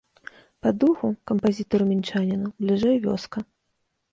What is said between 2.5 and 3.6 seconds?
бліжэй вёска.